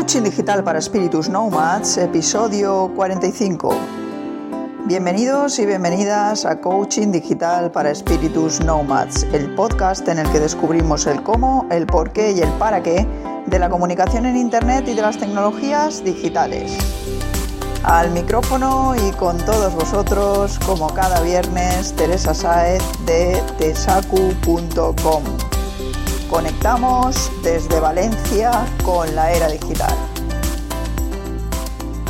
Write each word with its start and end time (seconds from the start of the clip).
Coaching 0.00 0.22
Digital 0.22 0.64
para 0.64 0.78
Espíritus 0.78 1.28
Nomads, 1.28 1.98
episodio 1.98 2.90
45. 2.96 3.74
Bienvenidos 4.86 5.58
y 5.58 5.66
bienvenidas 5.66 6.46
a 6.46 6.58
Coaching 6.58 7.12
Digital 7.12 7.70
para 7.70 7.90
Espíritus 7.90 8.64
Nomads, 8.64 9.24
el 9.34 9.54
podcast 9.54 10.08
en 10.08 10.20
el 10.20 10.32
que 10.32 10.40
descubrimos 10.40 11.06
el 11.06 11.22
cómo, 11.22 11.66
el 11.70 11.84
por 11.84 12.12
qué 12.12 12.32
y 12.32 12.40
el 12.40 12.48
para 12.52 12.82
qué 12.82 13.06
de 13.44 13.58
la 13.58 13.68
comunicación 13.68 14.24
en 14.24 14.38
Internet 14.38 14.88
y 14.88 14.94
de 14.94 15.02
las 15.02 15.18
tecnologías 15.18 16.02
digitales. 16.02 16.78
Al 17.82 18.10
micrófono 18.10 18.94
y 18.96 19.10
con 19.16 19.36
todos 19.36 19.74
vosotros, 19.74 20.58
como 20.60 20.88
cada 20.94 21.20
viernes, 21.20 21.92
Teresa 21.92 22.32
Saez 22.32 22.82
de 23.04 23.42
tesacu.com. 23.58 25.24
Conectamos 26.30 27.28
desde 27.42 27.80
Valencia 27.80 28.52
con 28.84 29.16
la 29.16 29.32
era 29.32 29.48
digital. 29.48 29.92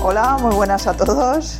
Hola, 0.02 0.36
muy 0.38 0.54
buenas 0.54 0.86
a 0.86 0.94
todos. 0.94 1.58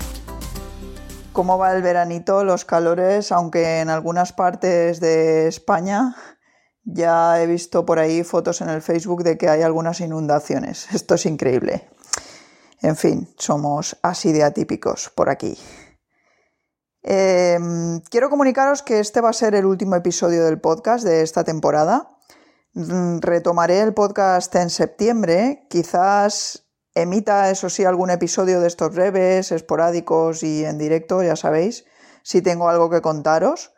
¿Cómo 1.33 1.56
va 1.56 1.74
el 1.74 1.80
veranito, 1.80 2.45
los 2.45 2.66
calores? 2.66 3.33
Aunque 3.33 3.80
en 3.80 3.88
algunas 3.88 4.34
partes 4.34 5.00
de 5.00 5.48
España 5.48 6.14
ya 6.84 7.41
he 7.41 7.46
visto 7.46 7.86
por 7.86 7.98
ahí 7.98 8.24
fotos 8.24 8.61
en 8.61 8.69
el 8.69 8.83
Facebook 8.83 9.24
de 9.24 9.38
que 9.38 9.48
hay 9.48 9.62
algunas 9.62 10.02
inundaciones. 10.02 10.86
Esto 10.92 11.14
es 11.14 11.24
increíble. 11.24 11.88
En 12.83 12.95
fin, 12.97 13.27
somos 13.38 13.97
así 14.02 14.33
de 14.33 14.45
atípicos 14.45 15.11
por 15.14 15.30
aquí. 15.30 15.56
Em, 17.02 18.02
quiero 18.11 18.28
comunicaros 18.28 18.83
que 18.83 19.00
este 19.00 19.22
va 19.22 19.30
a 19.30 19.33
ser 19.33 19.55
el 19.55 19.64
último 19.64 19.97
episodio 19.97 20.45
del 20.45 20.61
podcast 20.61 21.05
de 21.05 21.22
esta 21.22 21.42
temporada. 21.42 22.20
Mm, 22.74 23.19
retomaré 23.20 23.80
el 23.80 23.95
podcast 23.95 24.55
en 24.55 24.70
septiembre, 24.70 25.66
quizás 25.69 26.66
emita, 26.95 27.51
eso 27.51 27.69
sí, 27.69 27.84
algún 27.84 28.11
episodio 28.11 28.61
de 28.61 28.69
estos 28.69 28.95
breves, 28.95 29.51
esporádicos 29.51 30.42
y 30.44 30.64
en 30.64 30.78
directo, 30.78 31.22
ya 31.22 31.34
sabéis, 31.34 31.84
si 32.22 32.42
tengo 32.42 32.69
algo 32.69 32.89
que 32.89 33.00
contaros, 33.00 33.72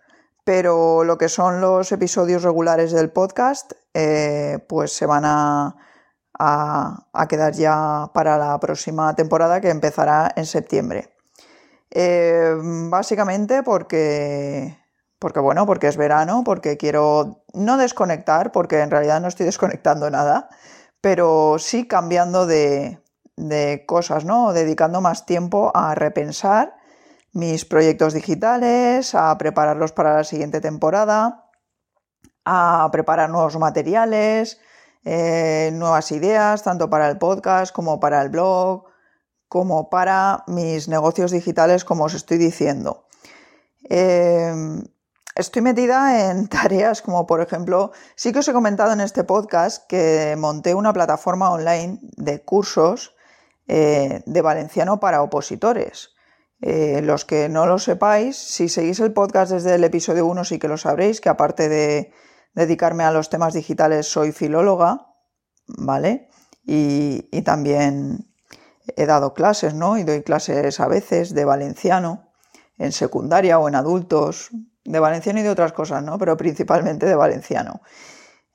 pero 0.44 1.04
lo 1.04 1.16
que 1.16 1.28
son 1.30 1.60
los 1.60 1.90
episodios 1.92 2.42
regulares 2.42 2.92
del 2.92 3.10
podcast, 3.10 3.72
eh, 3.94 4.58
pues 4.68 4.92
se 4.92 5.06
van 5.06 5.24
a, 5.24 5.76
a, 6.38 7.28
quedar 7.28 7.54
ya 7.54 8.10
para 8.12 8.36
la 8.36 8.58
próxima 8.60 9.14
temporada 9.14 9.60
que 9.60 9.70
empezará 9.70 10.32
en 10.36 10.46
septiembre. 10.46 11.14
Eh, 11.90 12.56
básicamente 12.90 13.62
porque 13.62 14.81
porque 15.22 15.38
bueno, 15.38 15.66
porque 15.66 15.86
es 15.86 15.96
verano, 15.96 16.42
porque 16.44 16.76
quiero 16.76 17.44
no 17.54 17.76
desconectar, 17.76 18.50
porque 18.50 18.80
en 18.80 18.90
realidad 18.90 19.20
no 19.20 19.28
estoy 19.28 19.46
desconectando 19.52 20.10
nada, 20.10 20.48
pero 21.00 21.56
sí 21.60 21.86
cambiando 21.86 22.44
de, 22.44 22.98
cosas, 23.86 24.24
¿no? 24.24 24.52
Dedicando 24.52 25.00
más 25.00 25.24
tiempo 25.24 25.70
a 25.74 25.94
repensar 25.94 26.74
mis 27.32 27.64
proyectos 27.64 28.14
digitales, 28.14 29.14
a 29.14 29.38
prepararlos 29.38 29.92
para 29.92 30.14
la 30.14 30.24
siguiente 30.24 30.60
temporada, 30.60 31.48
a 32.44 32.88
preparar 32.90 33.30
nuevos 33.30 33.56
materiales, 33.58 34.60
eh, 35.04 35.70
nuevas 35.72 36.10
ideas, 36.10 36.64
tanto 36.64 36.90
para 36.90 37.08
el 37.08 37.18
podcast 37.18 37.72
como 37.72 38.00
para 38.00 38.20
el 38.22 38.28
blog, 38.28 38.86
como 39.46 39.88
para 39.88 40.42
mis 40.48 40.88
negocios 40.88 41.30
digitales, 41.30 41.84
como 41.84 42.04
os 42.04 42.14
estoy 42.14 42.38
diciendo. 42.38 43.06
Eh, 43.88 44.52
Estoy 45.34 45.62
metida 45.62 46.30
en 46.30 46.48
tareas 46.48 47.02
como, 47.02 47.26
por 47.26 47.40
ejemplo, 47.40 47.92
sí 48.14 48.32
que 48.32 48.40
os 48.40 48.48
he 48.48 48.52
comentado 48.52 48.92
en 48.92 49.00
este 49.00 49.24
podcast 49.24 49.86
que 49.88 50.34
monté 50.38 50.74
una 50.74 50.92
plataforma 50.92 51.50
online 51.50 51.98
de 52.02 52.42
cursos 52.42 53.14
eh, 53.66 54.22
de 54.26 54.42
valenciano 54.42 55.00
para 55.00 55.22
opositores. 55.22 56.10
Eh, 56.60 57.00
los 57.02 57.24
que 57.24 57.48
no 57.48 57.66
lo 57.66 57.78
sepáis, 57.78 58.36
si 58.36 58.68
seguís 58.68 59.00
el 59.00 59.12
podcast 59.12 59.52
desde 59.52 59.74
el 59.74 59.84
episodio 59.84 60.26
1 60.26 60.44
sí 60.44 60.58
que 60.58 60.68
lo 60.68 60.76
sabréis, 60.76 61.20
que 61.20 61.28
aparte 61.28 61.68
de 61.68 62.12
dedicarme 62.54 63.02
a 63.02 63.10
los 63.10 63.30
temas 63.30 63.54
digitales 63.54 64.06
soy 64.06 64.30
filóloga, 64.30 65.08
¿vale? 65.66 66.28
Y, 66.64 67.28
y 67.32 67.42
también 67.42 68.32
he 68.96 69.06
dado 69.06 69.34
clases, 69.34 69.74
¿no? 69.74 69.98
Y 69.98 70.04
doy 70.04 70.22
clases 70.22 70.78
a 70.78 70.86
veces 70.86 71.34
de 71.34 71.44
valenciano 71.44 72.28
en 72.78 72.92
secundaria 72.92 73.58
o 73.58 73.68
en 73.68 73.74
adultos, 73.74 74.50
de 74.84 75.00
valenciano 75.00 75.40
y 75.40 75.42
de 75.42 75.50
otras 75.50 75.72
cosas, 75.72 76.02
¿no? 76.02 76.18
Pero 76.18 76.36
principalmente 76.36 77.06
de 77.06 77.14
valenciano. 77.14 77.80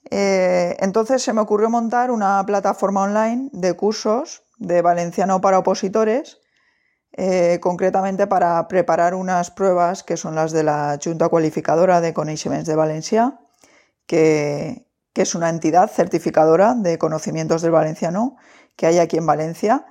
Eh, 0.09 0.75
entonces 0.79 1.21
se 1.21 1.33
me 1.33 1.41
ocurrió 1.41 1.69
montar 1.69 2.11
una 2.11 2.43
plataforma 2.45 3.03
online 3.03 3.49
de 3.51 3.73
cursos 3.73 4.43
de 4.57 4.81
valenciano 4.81 5.41
para 5.41 5.59
opositores, 5.59 6.39
eh, 7.13 7.59
concretamente 7.61 8.27
para 8.27 8.67
preparar 8.67 9.15
unas 9.15 9.51
pruebas 9.51 10.03
que 10.03 10.17
son 10.17 10.35
las 10.35 10.51
de 10.51 10.63
la 10.63 10.97
Junta 11.03 11.29
Cualificadora 11.29 11.99
de 12.01 12.13
Coneixements 12.13 12.67
de 12.67 12.75
Valencia, 12.75 13.39
que, 14.05 14.85
es 15.13 15.33
una 15.33 15.49
entidad 15.49 15.89
certificadora 15.89 16.75
de 16.75 16.99
conocimientos 16.99 17.63
del 17.63 17.71
valenciano 17.71 18.37
que 18.75 18.85
hay 18.85 18.99
aquí 18.99 19.17
en 19.17 19.25
Valencia 19.25 19.87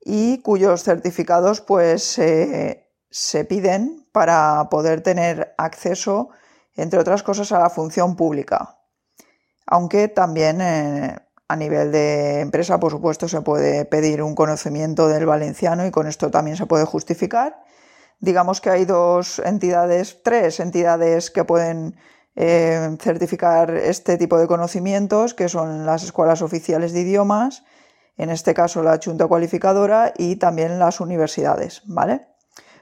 y 0.00 0.38
cuyos 0.42 0.84
certificados 0.84 1.60
pues 1.60 2.16
se 3.10 3.44
piden 3.44 4.06
para 4.12 4.68
poder 4.70 5.00
tener 5.00 5.54
acceso, 5.58 6.30
entre 6.74 7.00
otras 7.00 7.22
cosas, 7.22 7.52
a 7.52 7.58
la 7.58 7.70
función 7.70 8.16
pública. 8.16 8.78
Aunque 9.66 10.08
también 10.08 10.60
eh, 10.60 11.16
a 11.48 11.56
nivel 11.56 11.92
de 11.92 12.40
empresa, 12.40 12.78
por 12.78 12.92
supuesto, 12.92 13.28
se 13.28 13.40
puede 13.40 13.84
pedir 13.84 14.22
un 14.22 14.34
conocimiento 14.34 15.08
del 15.08 15.26
valenciano 15.26 15.86
y 15.86 15.90
con 15.90 16.06
esto 16.06 16.30
también 16.30 16.56
se 16.56 16.66
puede 16.66 16.84
justificar. 16.84 17.62
Digamos 18.20 18.60
que 18.60 18.70
hay 18.70 18.84
dos 18.84 19.38
entidades, 19.38 20.22
tres 20.22 20.60
entidades 20.60 21.30
que 21.30 21.44
pueden 21.44 21.96
eh, 22.36 22.96
certificar 23.00 23.70
este 23.70 24.16
tipo 24.18 24.38
de 24.38 24.46
conocimientos, 24.46 25.34
que 25.34 25.48
son 25.48 25.86
las 25.86 26.02
escuelas 26.02 26.42
oficiales 26.42 26.92
de 26.92 27.00
idiomas, 27.00 27.64
en 28.16 28.30
este 28.30 28.54
caso 28.54 28.82
la 28.82 28.98
Junta 29.02 29.26
Cualificadora 29.26 30.12
y 30.16 30.36
también 30.36 30.78
las 30.78 31.00
universidades, 31.00 31.82
¿vale? 31.86 32.26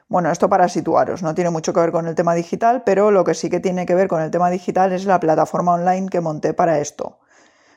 Bueno, 0.09 0.31
esto 0.31 0.49
para 0.49 0.69
situaros, 0.69 1.22
no 1.25 1.34
tiene 1.34 1.50
mucho 1.50 1.72
que 1.72 1.81
ver 1.81 1.91
con 1.91 2.06
el 2.06 2.15
tema 2.15 2.34
digital, 2.34 2.84
pero 2.84 3.11
lo 3.11 3.25
que 3.25 3.34
sí 3.34 3.50
que 3.50 3.59
tiene 3.59 3.87
que 3.87 3.97
ver 3.97 4.06
con 4.06 4.22
el 4.22 4.31
tema 4.31 4.50
digital 4.50 4.93
es 4.93 5.05
la 5.05 5.19
plataforma 5.19 5.75
online 5.75 6.09
que 6.09 6.21
monté 6.21 6.55
para 6.55 6.78
esto. 6.78 7.19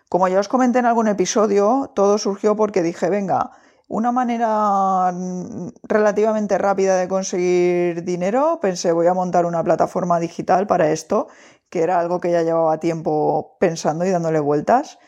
Como 0.09 0.27
ya 0.27 0.39
os 0.39 0.47
comenté 0.47 0.79
en 0.79 0.85
algún 0.85 1.07
episodio, 1.07 1.91
todo 1.95 2.19
surgió 2.19 2.55
porque 2.55 2.83
dije, 2.83 3.09
venga, 3.09 3.51
una 3.87 4.11
manera 4.11 5.11
mm, 5.11 5.69
relativamente 5.83 6.59
rápida 6.59 6.97
de 6.97 7.07
conseguir 7.07 8.03
dinero, 8.03 8.59
pensé, 8.61 8.91
voy 8.91 9.07
a 9.07 9.15
montar 9.15 9.45
una 9.47 9.63
plataforma 9.63 10.19
digital 10.19 10.67
para 10.67 10.91
esto, 10.91 11.27
que 11.69 11.81
era 11.81 11.99
algo 11.99 12.19
que 12.19 12.31
ya 12.31 12.43
llevaba 12.43 12.79
tiempo 12.79 13.57
pensando 13.59 14.05
y 14.05 14.11
dándole 14.11 14.39
vueltas, 14.39 14.99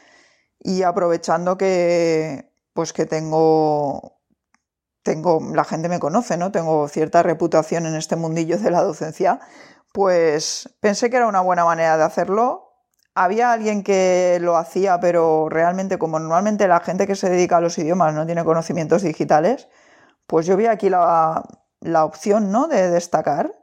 y 0.60 0.82
aprovechando 0.84 1.58
que, 1.58 2.52
pues 2.74 2.94
que 2.94 3.06
tengo 3.06 4.21
tengo, 5.04 5.40
la 5.54 5.64
gente 5.64 5.90
me 5.90 6.00
conoce, 6.00 6.38
¿no? 6.38 6.52
Tengo 6.52 6.88
cierta 6.88 7.24
reputación 7.24 7.86
en 7.86 7.96
este 7.96 8.16
mundillo 8.16 8.58
de 8.58 8.72
la 8.72 8.84
docencia, 8.84 9.40
pues 9.94 10.70
pensé 10.80 11.10
que 11.10 11.18
era 11.18 11.28
una 11.28 11.42
buena 11.42 11.66
manera 11.66 11.98
de 11.98 12.04
hacerlo. 12.04 12.70
Había 13.16 13.52
alguien 13.52 13.84
que 13.84 14.38
lo 14.42 14.58
hacía, 14.58 15.00
pero 15.00 15.50
realmente 15.50 15.98
como 16.00 16.20
normalmente 16.20 16.68
la 16.68 16.80
gente 16.80 17.08
que 17.08 17.16
se 17.16 17.30
dedica 17.30 17.58
a 17.58 17.62
los 17.62 17.78
idiomas 17.78 18.14
no 18.14 18.26
tiene 18.26 18.46
conocimientos 18.46 19.02
digitales, 19.02 19.68
pues 20.28 20.46
yo 20.46 20.56
vi 20.56 20.68
aquí 20.68 20.90
la, 20.90 21.44
opción, 22.06 22.52
¿no? 22.52 22.68
De 22.68 22.90
destacar 22.90 23.54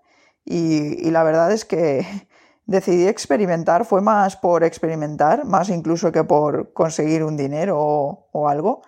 y, 0.45 1.11
la 1.11 1.23
verdad 1.23 1.53
es 1.53 1.65
que 1.65 2.07
decidí 2.67 3.07
experimentar, 3.09 3.85
fue 3.87 4.03
más 4.03 4.37
por 4.37 4.65
experimentar, 4.65 5.45
más 5.47 5.71
incluso 5.71 6.13
que 6.13 6.25
por 6.25 6.73
conseguir 6.75 7.25
un 7.25 7.37
dinero 7.37 7.79
o 7.79 8.49
algo 8.49 8.83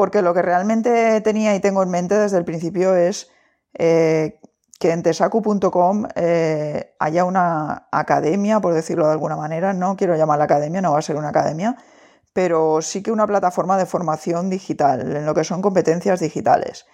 porque 0.00 0.22
lo 0.22 0.32
que 0.32 0.40
realmente 0.40 1.20
tenía 1.20 1.54
y 1.54 1.60
tengo 1.60 1.82
en 1.82 1.90
mente 1.90 2.14
desde 2.18 2.38
el 2.38 2.46
principio 2.46 2.96
es 2.96 3.28
eh, 3.78 4.40
que 4.78 4.92
en 4.92 5.02
tesacu.com 5.02 6.06
eh, 6.14 6.94
haya 6.98 7.26
una 7.26 7.86
academia, 7.92 8.60
por 8.60 8.72
decirlo 8.72 9.04
de 9.04 9.12
alguna 9.12 9.36
manera, 9.36 9.74
no 9.74 9.96
quiero 9.96 10.16
llamarla 10.16 10.44
academia, 10.44 10.80
no 10.80 10.92
va 10.92 11.00
a 11.00 11.02
ser 11.02 11.16
una 11.16 11.28
academia, 11.28 11.76
pero 12.32 12.80
sí 12.80 13.02
que 13.02 13.12
una 13.12 13.26
plataforma 13.26 13.76
de 13.76 13.84
formación 13.84 14.48
digital, 14.48 15.14
en 15.14 15.26
lo 15.26 15.34
que 15.34 15.44
son 15.44 15.60
competencias 15.60 16.18
digitales. 16.20 16.86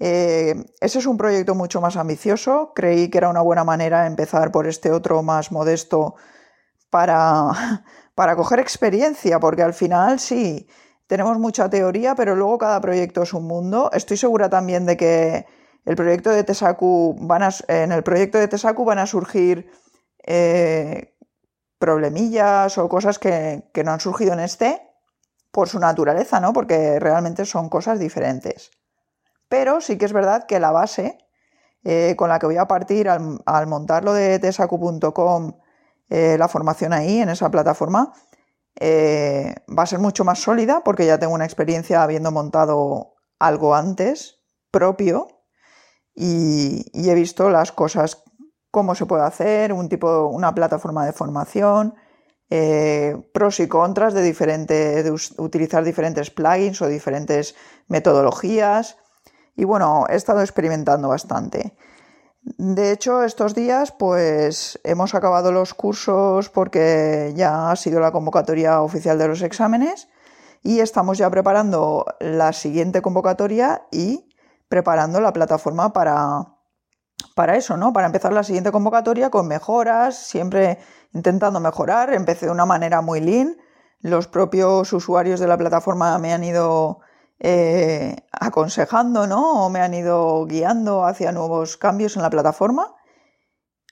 Eh, 0.00 0.56
ese 0.80 0.98
es 0.98 1.06
un 1.06 1.18
proyecto 1.18 1.54
mucho 1.54 1.80
más 1.80 1.96
ambicioso, 1.96 2.72
creí 2.74 3.10
que 3.10 3.18
era 3.18 3.28
una 3.28 3.42
buena 3.42 3.62
manera 3.62 4.08
empezar 4.08 4.50
por 4.50 4.66
este 4.66 4.90
otro 4.90 5.22
más 5.22 5.52
modesto 5.52 6.16
para, 6.90 7.84
para 8.16 8.34
coger 8.34 8.58
experiencia, 8.58 9.38
porque 9.38 9.62
al 9.62 9.72
final 9.72 10.18
sí, 10.18 10.66
tenemos 11.10 11.40
mucha 11.40 11.68
teoría, 11.68 12.14
pero 12.14 12.36
luego 12.36 12.56
cada 12.56 12.80
proyecto 12.80 13.24
es 13.24 13.34
un 13.34 13.44
mundo. 13.44 13.90
Estoy 13.92 14.16
segura 14.16 14.48
también 14.48 14.86
de 14.86 14.96
que 14.96 15.44
el 15.84 15.96
proyecto 15.96 16.30
de 16.30 16.44
Tesacu 16.44 17.18
en 17.66 17.90
el 17.90 18.04
proyecto 18.04 18.38
de 18.38 18.46
Tesacu 18.46 18.84
van 18.84 19.00
a 19.00 19.08
surgir 19.08 19.68
eh, 20.24 21.16
problemillas 21.80 22.78
o 22.78 22.88
cosas 22.88 23.18
que, 23.18 23.64
no 23.84 23.90
han 23.90 23.98
surgido 23.98 24.34
en 24.34 24.38
este, 24.38 24.82
por 25.50 25.68
su 25.68 25.80
naturaleza, 25.80 26.38
¿no? 26.38 26.52
Porque 26.52 27.00
realmente 27.00 27.44
son 27.44 27.68
cosas 27.68 27.98
diferentes. 27.98 28.70
Pero 29.48 29.80
sí 29.80 29.98
que 29.98 30.04
es 30.04 30.12
verdad 30.12 30.46
que 30.46 30.60
la 30.60 30.70
base 30.70 31.18
eh, 31.82 32.14
con 32.16 32.28
la 32.28 32.38
que 32.38 32.46
voy 32.46 32.58
a 32.58 32.68
partir 32.68 33.08
al, 33.08 33.40
al 33.46 33.66
montar 33.66 34.04
de 34.04 34.38
tesacu.com, 34.38 35.54
eh, 36.08 36.36
la 36.38 36.46
formación 36.46 36.92
ahí, 36.92 37.20
en 37.20 37.30
esa 37.30 37.50
plataforma, 37.50 38.12
eh, 38.78 39.54
va 39.66 39.82
a 39.82 39.86
ser 39.86 39.98
mucho 39.98 40.24
más 40.24 40.40
sólida 40.40 40.82
porque 40.84 41.06
ya 41.06 41.18
tengo 41.18 41.34
una 41.34 41.44
experiencia 41.44 42.02
habiendo 42.02 42.30
montado 42.30 43.14
algo 43.38 43.74
antes 43.74 44.40
propio 44.70 45.28
y, 46.14 46.86
he 46.92 47.14
visto 47.14 47.50
las 47.50 47.72
cosas, 47.72 48.22
cómo 48.70 48.94
se 48.94 49.06
puede 49.06 49.24
hacer, 49.24 49.72
un 49.72 49.88
tipo, 49.88 50.26
una 50.26 50.54
plataforma 50.54 51.06
de 51.06 51.12
formación, 51.12 51.94
pros 53.32 53.60
y 53.60 53.68
contras 53.68 54.12
de, 54.12 54.22
diferente, 54.22 55.02
de 55.02 55.10
utilizar 55.38 55.84
diferentes 55.84 56.30
plugins 56.30 56.82
o 56.82 56.88
diferentes 56.88 57.54
metodologías. 57.88 58.98
Y 59.56 59.64
bueno, 59.64 60.06
he 60.08 60.16
estado 60.16 60.40
experimentando 60.40 61.08
bastante. 61.08 61.74
De 62.42 62.90
hecho, 62.90 63.22
estos 63.22 63.54
días 63.54 63.92
pues 63.92 64.80
hemos 64.82 65.14
acabado 65.14 65.52
los 65.52 65.74
cursos 65.74 66.48
porque 66.48 67.32
ya 67.36 67.70
ha 67.70 67.76
sido 67.76 68.00
la 68.00 68.12
convocatoria 68.12 68.80
oficial 68.80 69.18
de 69.18 69.28
los 69.28 69.42
exámenes 69.42 70.08
y 70.62 70.80
estamos 70.80 71.18
ya 71.18 71.28
preparando 71.30 72.06
la 72.18 72.52
siguiente 72.54 73.02
convocatoria 73.02 73.82
y 73.90 74.34
preparando 74.68 75.20
la 75.20 75.34
plataforma 75.34 75.92
para, 75.92 76.56
para 77.34 77.56
eso, 77.56 77.76
¿no? 77.76 77.92
Para 77.92 78.06
empezar 78.06 78.32
la 78.32 78.44
siguiente 78.44 78.72
convocatoria 78.72 79.30
con 79.30 79.46
mejoras, 79.46 80.16
siempre 80.16 80.78
intentando 81.12 81.60
mejorar. 81.60 82.12
Empecé 82.14 82.46
de 82.46 82.52
una 82.52 82.66
manera 82.66 83.02
muy 83.02 83.20
lean. 83.20 83.56
Los 84.00 84.28
propios 84.28 84.92
usuarios 84.94 85.40
de 85.40 85.46
la 85.46 85.58
plataforma 85.58 86.16
me 86.18 86.32
han 86.32 86.44
ido 86.44 87.00
eh, 87.40 88.16
aconsejando, 88.32 89.26
¿no? 89.26 89.64
O 89.64 89.70
me 89.70 89.80
han 89.80 89.94
ido 89.94 90.44
guiando 90.46 91.04
hacia 91.04 91.32
nuevos 91.32 91.76
cambios 91.76 92.16
en 92.16 92.22
la 92.22 92.30
plataforma. 92.30 92.94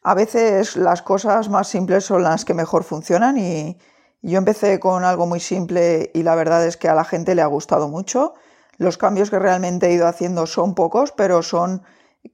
A 0.02 0.14
veces 0.14 0.76
las 0.76 1.02
cosas 1.02 1.48
más 1.48 1.68
simples 1.68 2.04
son 2.04 2.22
las 2.22 2.44
que 2.44 2.54
mejor 2.54 2.84
funcionan 2.84 3.38
y 3.38 3.78
yo 4.20 4.38
empecé 4.38 4.80
con 4.80 5.04
algo 5.04 5.26
muy 5.26 5.40
simple 5.40 6.10
y 6.12 6.22
la 6.24 6.34
verdad 6.34 6.66
es 6.66 6.76
que 6.76 6.88
a 6.88 6.94
la 6.94 7.04
gente 7.04 7.34
le 7.34 7.42
ha 7.42 7.46
gustado 7.46 7.88
mucho. 7.88 8.34
Los 8.76 8.98
cambios 8.98 9.30
que 9.30 9.38
realmente 9.38 9.88
he 9.88 9.92
ido 9.92 10.06
haciendo 10.06 10.46
son 10.46 10.74
pocos, 10.74 11.12
pero 11.12 11.42
son, 11.42 11.82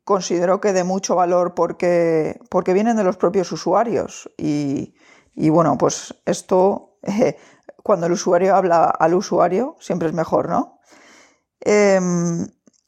considero 0.04 0.60
que 0.60 0.72
de 0.72 0.84
mucho 0.84 1.14
valor 1.14 1.54
porque, 1.54 2.40
porque 2.50 2.72
vienen 2.72 2.96
de 2.96 3.04
los 3.04 3.16
propios 3.16 3.52
usuarios. 3.52 4.30
Y, 4.36 4.94
bueno, 5.36 5.78
pues 5.78 6.14
esto, 6.26 6.98
cuando 7.82 8.06
el 8.06 8.12
usuario 8.12 8.56
habla 8.56 8.86
al 8.86 9.14
usuario, 9.14 9.76
siempre 9.78 10.08
es 10.08 10.14
mejor, 10.14 10.48
¿no? 10.48 10.80
Em, 11.60 12.46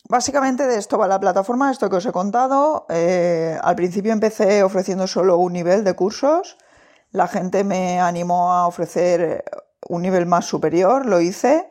básicamente 0.09 0.67
de 0.67 0.79
esto 0.79 0.99
va 0.99 1.09
la 1.09 1.21
plataforma, 1.21 1.71
esto 1.71 1.89
que 1.91 1.97
os 1.97 2.07
he 2.07 2.13
contado. 2.13 2.87
Eh, 2.89 3.59
al 3.63 3.77
principio 3.77 4.13
empecé 4.13 4.63
ofreciendo 4.63 5.07
solo 5.07 5.39
un 5.39 5.53
nivel 5.53 5.85
de 5.85 5.95
cursos. 5.95 6.57
La 7.11 7.29
gente 7.29 7.65
me 7.65 8.01
animó 8.01 8.53
a 8.53 8.67
ofrecer 8.67 9.45
un 9.89 10.03
nivel 10.03 10.27
más 10.27 10.45
superior, 10.45 11.07
lo 11.07 11.21
hice. 11.21 11.69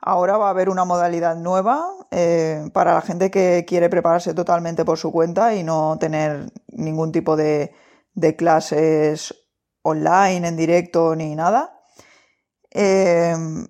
Ahora 0.00 0.36
va 0.38 0.46
a 0.46 0.50
haber 0.50 0.68
una 0.68 0.84
modalidad 0.84 1.36
nueva 1.36 1.84
eh, 2.10 2.70
para 2.72 2.94
la 2.94 3.02
gente 3.02 3.30
que 3.30 3.64
quiere 3.66 3.90
prepararse 3.90 4.32
totalmente 4.32 4.84
por 4.84 4.96
su 4.96 5.10
cuenta 5.12 5.54
y 5.54 5.64
no 5.64 5.98
tener 5.98 6.52
ningún 6.68 7.12
tipo 7.12 7.36
de, 7.36 7.74
clases 8.36 9.34
online, 9.82 10.48
en 10.48 10.56
directo 10.56 11.16
ni 11.16 11.34
nada. 11.34 11.80
Em, 12.70 13.66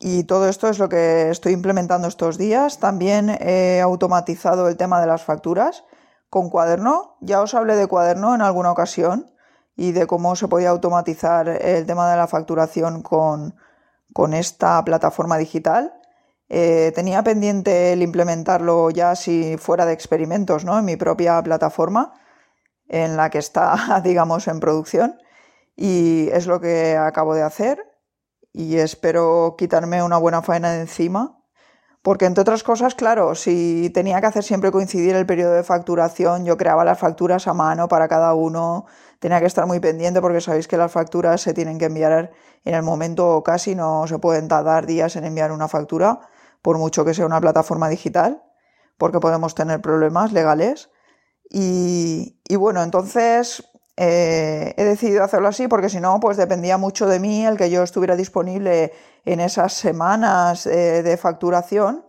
y 0.00 0.24
todo 0.24 0.48
esto 0.48 0.68
es 0.68 0.78
lo 0.78 0.88
que 0.88 1.30
estoy 1.30 1.52
implementando 1.52 2.06
estos 2.06 2.38
días. 2.38 2.78
También 2.78 3.30
he 3.40 3.80
automatizado 3.80 4.68
el 4.68 4.76
tema 4.76 5.00
de 5.00 5.08
las 5.08 5.24
facturas 5.24 5.84
con 6.30 6.50
cuaderno. 6.50 7.16
Ya 7.20 7.40
os 7.42 7.54
hablé 7.54 7.74
de 7.74 7.88
cuaderno 7.88 8.34
en 8.34 8.42
alguna 8.42 8.70
ocasión 8.70 9.32
y 9.76 9.92
de 9.92 10.06
cómo 10.06 10.36
se 10.36 10.46
podía 10.46 10.70
automatizar 10.70 11.48
el 11.48 11.84
tema 11.86 12.10
de 12.10 12.16
la 12.16 12.28
facturación 12.28 13.02
con, 13.02 13.54
esta 14.34 14.84
plataforma 14.84 15.36
digital. 15.36 15.94
Eh, 16.48 16.92
tenía 16.94 17.22
pendiente 17.22 17.92
el 17.92 18.02
implementarlo 18.02 18.90
ya 18.90 19.14
si 19.16 19.56
fuera 19.58 19.84
de 19.84 19.92
experimentos, 19.92 20.64
¿no? 20.64 20.78
En 20.78 20.84
mi 20.84 20.96
propia 20.96 21.42
plataforma, 21.42 22.14
en 22.88 23.16
la 23.16 23.30
que 23.30 23.38
está, 23.38 24.00
digamos, 24.04 24.46
en 24.48 24.60
producción. 24.60 25.18
Y 25.76 26.28
es 26.32 26.46
lo 26.46 26.60
que 26.60 26.96
acabo 26.96 27.34
de 27.34 27.42
hacer 27.42 27.97
y 28.52 28.76
espero 28.76 29.54
quitarme 29.58 30.02
una 30.02 30.18
buena 30.18 30.42
faena 30.42 30.72
de 30.72 30.80
encima. 30.80 31.38
Porque 32.02 32.26
entre 32.26 32.42
otras 32.42 32.62
cosas, 32.62 32.94
claro, 32.94 33.34
si 33.34 33.90
tenía 33.90 34.20
que 34.20 34.26
hacer 34.28 34.44
siempre 34.44 34.70
coincidir 34.70 35.14
el 35.16 35.26
periodo 35.26 35.52
de 35.52 35.64
facturación, 35.64 36.44
yo 36.44 36.56
creaba 36.56 36.84
las 36.84 36.98
facturas 36.98 37.48
a 37.48 37.54
mano 37.54 37.88
para 37.88 38.08
cada 38.08 38.34
uno, 38.34 38.86
tenía 39.18 39.40
que 39.40 39.46
estar 39.46 39.66
muy 39.66 39.80
pendiente 39.80 40.20
porque 40.20 40.40
sabéis 40.40 40.68
que 40.68 40.76
las 40.76 40.92
facturas 40.92 41.40
se 41.40 41.54
tienen 41.54 41.78
que 41.78 41.86
enviar 41.86 42.30
en 42.64 42.74
el 42.74 42.82
momento 42.82 43.42
casi, 43.44 43.74
no 43.74 44.06
se 44.06 44.18
pueden 44.18 44.48
tardar 44.48 44.86
días 44.86 45.16
en 45.16 45.24
enviar 45.24 45.52
una 45.52 45.68
factura, 45.68 46.20
por 46.62 46.78
mucho 46.78 47.04
que 47.04 47.14
sea 47.14 47.26
una 47.26 47.40
plataforma 47.40 47.88
digital, 47.88 48.42
porque 48.96 49.20
podemos 49.20 49.54
tener 49.54 49.80
problemas 49.80 50.32
legales. 50.32 50.90
Y, 51.50 52.40
y 52.48 52.56
bueno, 52.56 52.82
entonces 52.82 53.68
eh, 54.00 54.74
he 54.76 54.84
decidido 54.84 55.24
hacerlo 55.24 55.48
así 55.48 55.66
porque 55.66 55.88
si 55.88 55.98
no, 55.98 56.20
pues 56.20 56.36
dependía 56.36 56.78
mucho 56.78 57.08
de 57.08 57.18
mí 57.18 57.44
el 57.44 57.56
que 57.56 57.68
yo 57.68 57.82
estuviera 57.82 58.14
disponible 58.14 58.92
en 59.24 59.40
esas 59.40 59.72
semanas 59.72 60.66
eh, 60.66 61.02
de 61.02 61.16
facturación 61.16 62.06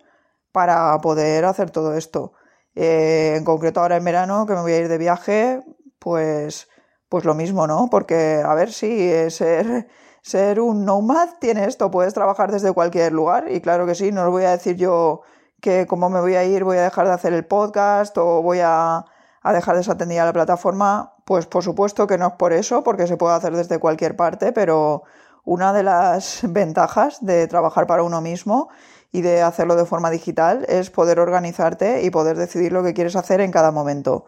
para 0.52 0.96
poder 1.00 1.46
hacer 1.46 1.72
todo 1.72 1.96
esto. 1.96 2.34
Eh, 2.76 3.34
en 3.38 3.44
concreto 3.44 3.82
ahora 3.82 3.98
en 3.98 4.04
verano 4.04 4.46
que 4.46 4.54
me 4.54 4.62
voy 4.62 4.74
a 4.74 4.80
ir 4.82 4.88
de 4.88 5.00
viaje, 5.00 5.64
pues, 5.98 6.70
pues 7.10 7.26
lo 7.26 7.34
mismo, 7.34 7.66
¿no? 7.66 7.90
Porque, 7.90 8.44
a 8.46 8.54
ver, 8.54 8.72
si 8.72 9.32
ser, 9.32 9.88
ser 10.22 10.60
un 10.60 10.86
nomad 10.86 11.30
tiene 11.40 11.66
esto, 11.66 11.90
puedes 11.90 12.14
trabajar 12.14 12.52
desde 12.52 12.72
cualquier 12.72 13.14
lugar 13.14 13.46
y 13.50 13.62
claro 13.62 13.88
que 13.88 13.96
sí, 13.96 14.12
no 14.12 14.26
os 14.26 14.30
voy 14.30 14.44
a 14.44 14.52
decir 14.52 14.76
yo 14.76 15.22
que 15.60 15.88
como 15.88 16.10
me 16.12 16.22
voy 16.22 16.36
a 16.36 16.44
ir 16.44 16.64
voy 16.64 16.78
a 16.78 16.84
dejar 16.84 17.08
de 17.08 17.14
hacer 17.14 17.34
el 17.34 17.46
podcast 17.48 18.16
o 18.20 18.44
voy 18.44 18.60
a 18.62 19.06
a 19.42 19.54
dejar 19.54 19.76
desatendida 19.76 20.26
la 20.26 20.34
plataforma, 20.34 21.14
pues 21.30 21.46
por 21.46 21.64
supuesto 21.64 22.08
que 22.08 22.18
no 22.18 22.30
es 22.30 22.34
por 22.34 22.54
eso, 22.54 22.82
porque 22.82 23.06
se 23.06 23.16
puede 23.16 23.36
hacer 23.36 23.56
desde 23.56 23.78
cualquier 23.78 24.16
parte, 24.16 24.52
pero 24.52 25.04
una 25.44 25.74
de 25.74 25.84
las 25.84 26.40
ventajas 26.52 27.24
de 27.24 27.46
trabajar 27.46 27.86
para 27.86 28.02
uno 28.02 28.20
mismo 28.20 28.70
y 29.12 29.22
de 29.22 29.44
hacerlo 29.44 29.76
de 29.76 29.86
forma 29.86 30.10
digital 30.10 30.66
es 30.68 30.90
poder 30.90 31.20
organizarte 31.20 32.02
y 32.02 32.10
poder 32.10 32.36
decidir 32.36 32.74
lo 32.74 32.82
que 32.82 32.96
quieres 32.96 33.16
hacer 33.16 33.42
en 33.42 33.52
cada 33.52 33.70
momento. 33.70 34.26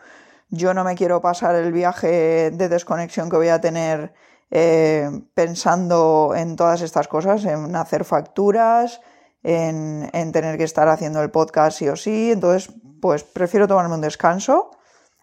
Yo 0.51 0.75
no 0.75 0.83
me 0.83 0.93
quiero 0.93 1.23
pasar 1.23 1.55
el 1.55 1.71
viaje 1.71 2.51
de 2.51 2.69
desconexión 2.69 3.31
que 3.31 3.37
voy 3.37 3.47
a 3.47 3.59
tener 3.59 4.13
eh, 4.51 5.09
pensando 5.33 6.33
en 6.35 6.55
todas 6.55 6.81
estas 6.81 7.07
cosas, 7.07 7.45
en 7.45 7.75
hacer 7.75 8.05
facturas, 8.05 9.01
en, 9.41 10.07
en 10.13 10.31
tener 10.31 10.55
que 10.55 10.65
estar 10.65 10.87
haciendo 10.87 11.23
el 11.23 11.31
podcast 11.31 11.79
sí 11.79 11.89
o 11.89 11.95
sí. 11.95 12.31
Entonces, 12.31 12.71
pues 13.01 13.23
prefiero 13.23 13.67
tomarme 13.67 13.95
un 13.95 14.01
descanso 14.01 14.69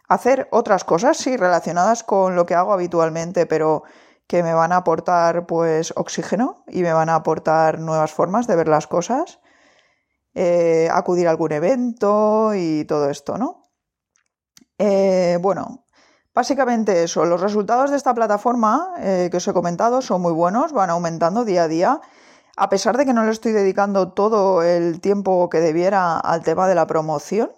hacer 0.08 0.48
otras 0.50 0.84
cosas, 0.84 1.16
sí, 1.18 1.36
relacionadas 1.36 2.02
con 2.02 2.34
lo 2.34 2.46
que 2.46 2.54
hago 2.54 2.72
habitualmente, 2.72 3.46
pero 3.46 3.84
que 4.26 4.42
me 4.42 4.54
van 4.54 4.72
a 4.72 4.76
aportar 4.76 5.46
pues 5.46 5.92
oxígeno 5.96 6.64
y 6.66 6.82
me 6.82 6.92
van 6.92 7.08
a 7.08 7.14
aportar 7.16 7.78
nuevas 7.78 8.12
formas 8.12 8.46
de 8.46 8.56
ver 8.56 8.68
las 8.68 8.86
cosas, 8.86 9.40
eh, 10.34 10.88
acudir 10.92 11.28
a 11.28 11.30
algún 11.30 11.52
evento 11.52 12.52
y 12.54 12.84
todo 12.84 13.10
esto, 13.10 13.38
¿no? 13.38 13.70
Eh, 14.78 15.38
bueno, 15.40 15.86
básicamente 16.34 17.02
eso, 17.02 17.24
los 17.24 17.40
resultados 17.40 17.90
de 17.90 17.96
esta 17.96 18.14
plataforma 18.14 18.92
eh, 18.98 19.28
que 19.30 19.38
os 19.38 19.48
he 19.48 19.52
comentado 19.52 20.02
son 20.02 20.22
muy 20.22 20.32
buenos, 20.32 20.72
van 20.72 20.90
aumentando 20.90 21.44
día 21.44 21.64
a 21.64 21.68
día. 21.68 22.00
A 22.56 22.68
pesar 22.68 22.96
de 22.96 23.06
que 23.06 23.14
no 23.14 23.24
le 23.24 23.30
estoy 23.30 23.52
dedicando 23.52 24.12
todo 24.12 24.62
el 24.62 25.00
tiempo 25.00 25.48
que 25.48 25.60
debiera 25.60 26.18
al 26.18 26.42
tema 26.42 26.68
de 26.68 26.74
la 26.74 26.86
promoción, 26.86 27.50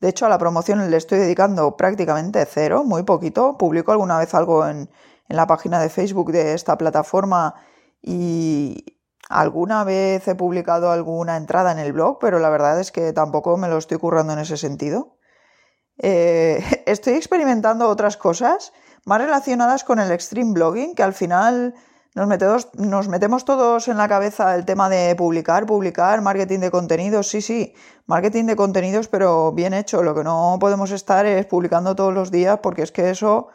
de 0.00 0.08
hecho, 0.08 0.26
a 0.26 0.28
la 0.28 0.38
promoción 0.38 0.90
le 0.90 0.96
estoy 0.96 1.18
dedicando 1.18 1.76
prácticamente 1.76 2.44
cero, 2.44 2.84
muy 2.84 3.02
poquito. 3.02 3.56
Publico 3.56 3.92
alguna 3.92 4.18
vez 4.18 4.34
algo 4.34 4.66
en, 4.66 4.90
la 5.28 5.46
página 5.46 5.80
de 5.80 5.88
Facebook 5.88 6.30
de 6.32 6.54
esta 6.54 6.78
plataforma 6.78 7.54
y 8.00 9.00
alguna 9.28 9.82
vez 9.84 10.28
he 10.28 10.34
publicado 10.36 10.92
alguna 10.92 11.36
entrada 11.36 11.72
en 11.72 11.78
el 11.78 11.92
blog, 11.92 12.18
pero 12.20 12.38
la 12.38 12.50
verdad 12.50 12.78
es 12.78 12.92
que 12.92 13.12
tampoco 13.12 13.56
me 13.56 13.68
lo 13.68 13.78
estoy 13.78 13.98
currando 13.98 14.34
en 14.34 14.38
ese 14.38 14.56
sentido. 14.56 15.16
Eh, 15.98 16.62
estoy 16.86 17.14
experimentando 17.14 17.88
otras 17.88 18.16
cosas 18.16 18.72
más 19.04 19.20
relacionadas 19.20 19.82
con 19.82 19.98
el 19.98 20.12
extreme 20.12 20.52
blogging, 20.52 20.94
que 20.94 21.02
al 21.02 21.14
final 21.14 21.74
nos 22.16 22.26
metemos, 22.28 22.68
nos 22.74 23.08
metemos 23.08 23.44
todos 23.44 23.88
en 23.88 23.98
la 23.98 24.08
cabeza 24.08 24.54
el 24.54 24.64
tema 24.64 24.88
de 24.88 25.14
publicar, 25.14 25.66
publicar, 25.66 26.22
marketing 26.22 26.60
de 26.60 26.70
contenidos, 26.70 27.28
sí, 27.28 27.42
sí, 27.42 27.74
marketing 28.06 28.46
de 28.46 28.56
contenidos, 28.56 29.06
pero 29.08 29.52
bien 29.52 29.74
hecho. 29.74 30.02
Lo 30.02 30.14
que 30.14 30.24
no 30.24 30.56
podemos 30.58 30.92
estar 30.92 31.26
es 31.26 31.44
publicando 31.44 31.94
todos 31.94 32.14
los 32.14 32.30
días 32.30 32.60
porque 32.62 32.82
es 32.82 32.90
que 32.90 33.10
eso 33.10 33.48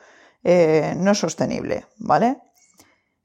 eh, 0.44 0.94
no 0.96 1.10
es 1.10 1.18
sostenible, 1.18 1.88
¿vale? 1.98 2.40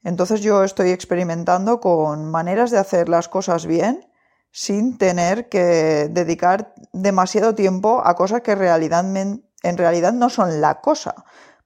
Entonces 0.03 0.41
yo 0.41 0.63
estoy 0.63 0.89
experimentando 0.89 1.79
con 1.79 2.31
maneras 2.31 2.71
de 2.71 2.79
hacer 2.79 3.07
las 3.07 3.27
cosas 3.27 3.67
bien 3.67 4.11
sin 4.49 4.97
tener 4.97 5.49
que 5.49 6.09
dedicar 6.09 6.73
demasiado 6.93 7.53
tiempo 7.53 8.01
a 8.03 8.15
cosas 8.15 8.41
que 8.41 8.53
en 8.53 9.77
realidad 9.77 10.13
no 10.13 10.29
son 10.31 10.61
la 10.61 10.81
cosa, 10.81 11.13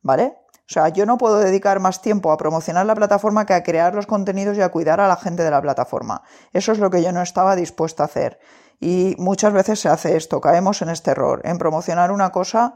¿vale? 0.02 0.36
O 0.72 0.74
sea, 0.74 0.88
yo 0.88 1.06
no 1.06 1.18
puedo 1.18 1.40
dedicar 1.40 1.82
más 1.82 2.02
tiempo 2.02 2.32
a 2.32 2.38
promocionar 2.38 2.86
la 2.86 2.96
plataforma 2.96 3.46
que 3.46 3.54
a 3.54 3.62
crear 3.62 3.94
los 3.94 4.08
contenidos 4.08 4.56
y 4.56 4.62
a 4.62 4.70
cuidar 4.70 5.02
a 5.02 5.08
la 5.10 5.18
gente 5.18 5.44
de 5.44 5.52
la 5.52 5.62
plataforma. 5.62 6.24
Eso 6.54 6.72
es 6.72 6.80
lo 6.80 6.90
que 6.90 7.04
yo 7.04 7.12
no 7.12 7.22
estaba 7.22 7.58
dispuesta 7.58 8.04
a 8.04 8.06
hacer. 8.06 8.40
Y 8.80 9.18
muchas 9.20 9.52
veces 9.52 9.82
se 9.82 9.90
hace 9.90 10.16
esto, 10.16 10.40
caemos 10.40 10.82
en 10.82 10.88
este 10.88 11.12
error, 11.12 11.42
en 11.44 11.58
promocionar 11.58 12.10
una 12.10 12.32
cosa, 12.32 12.76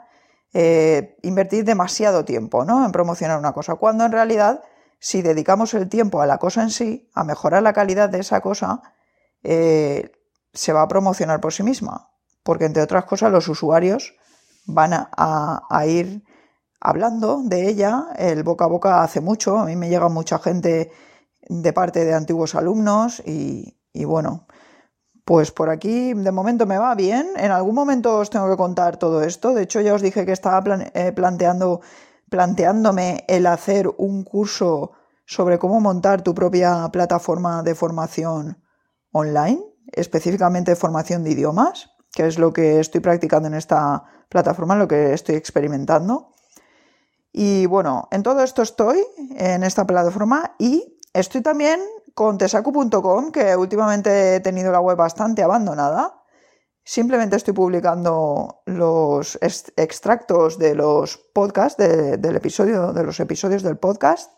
eh, 0.54 1.16
invertir 1.22 1.64
demasiado 1.64 2.26
tiempo, 2.26 2.66
¿no? 2.66 2.86
En 2.86 2.92
promocionar 2.92 3.40
una 3.40 3.54
cosa, 3.54 3.76
cuando 3.76 4.04
en 4.04 4.12
realidad, 4.12 4.62
si 5.00 5.22
dedicamos 5.22 5.74
el 5.74 5.88
tiempo 5.88 6.22
a 6.22 6.28
la 6.28 6.38
cosa 6.38 6.64
en 6.64 6.72
sí, 6.72 7.10
a 7.16 7.24
mejorar 7.24 7.64
la 7.64 7.72
calidad 7.72 8.10
de 8.10 8.20
esa 8.20 8.42
cosa, 8.42 8.82
eh, 9.42 10.12
se 10.54 10.74
va 10.74 10.82
a 10.82 10.88
promocionar 10.90 11.40
por 11.40 11.54
sí 11.54 11.64
misma, 11.64 12.10
porque 12.44 12.66
entre 12.66 12.84
otras 12.84 13.06
cosas 13.06 13.32
los 13.32 13.48
usuarios 13.48 14.16
van 14.66 14.92
a, 14.94 15.86
ir 15.88 16.24
hablando 16.80 17.42
de 17.44 17.70
ella, 17.70 18.08
el 18.18 18.44
boca 18.44 18.66
a 18.66 18.70
boca 18.70 19.04
hace 19.04 19.22
mucho, 19.22 19.58
a 19.58 19.66
mí 19.66 19.76
me 19.76 19.90
llega 19.90 20.10
mucha 20.10 20.40
gente 20.40 20.92
de 21.48 21.74
parte 21.74 22.06
de 22.06 22.14
antiguos 22.14 22.56
alumnos 22.56 23.22
y, 23.26 23.76
bueno, 24.06 24.48
pues 25.24 25.52
por 25.52 25.70
aquí 25.70 26.14
de 26.14 26.32
momento 26.32 26.66
me 26.66 26.78
va 26.78 26.94
bien, 26.96 27.28
en 27.38 27.52
algún 27.52 27.76
momento 27.76 28.18
os 28.18 28.30
tengo 28.30 28.50
que 28.50 28.58
contar 28.58 28.98
todo 28.98 29.24
esto, 29.24 29.54
de 29.54 29.64
hecho 29.64 29.82
ya 29.82 29.94
os 29.94 30.02
dije 30.02 30.26
que 30.26 30.32
estaba 30.32 30.64
eh, 30.94 31.12
planteando, 31.14 31.82
planteándome 32.30 33.26
el 33.28 33.48
hacer 33.48 33.88
un 33.98 34.24
curso 34.24 34.92
sobre 35.26 35.58
cómo 35.58 35.82
montar 35.82 36.22
tu 36.22 36.36
propia 36.36 36.90
plataforma 36.92 37.64
de 37.64 37.74
formación 37.74 38.62
online, 39.12 39.64
específicamente 39.92 40.76
formación 40.76 41.24
de 41.24 41.32
idiomas, 41.32 41.90
que 42.12 42.28
es 42.28 42.38
lo 42.38 42.54
que 42.54 42.80
estoy 42.80 43.02
practicando 43.02 43.48
en 43.48 43.56
esta 43.56 44.04
plataforma, 44.30 44.76
lo 44.76 44.88
que 44.88 45.14
estoy 45.14 45.36
experimentando. 45.36 46.32
Y 47.38 47.66
bueno, 47.66 48.08
en 48.12 48.24
todo 48.24 48.42
esto 48.42 48.62
estoy, 48.62 49.06
en 49.36 49.66
esta 49.66 49.86
plataforma, 49.86 50.56
y 50.58 50.98
estoy 51.12 51.42
también 51.42 51.82
con 52.14 52.38
tesacu.com, 52.38 53.34
que 53.34 53.58
últimamente 53.58 54.36
he 54.36 54.40
tenido 54.40 54.72
la 54.72 54.80
web 54.80 54.96
bastante 54.96 55.44
abandonada. 55.44 56.24
Simplemente 56.82 57.36
estoy 57.36 57.54
publicando 57.54 58.62
los 58.66 59.38
extractos 59.42 60.58
de 60.58 60.76
los 60.76 61.18
podcasts, 61.34 61.76
del 61.78 62.36
episodio, 62.38 62.94
de 62.94 63.04
los 63.04 63.20
episodios 63.20 63.64
del 63.64 63.80
podcast 63.80 64.32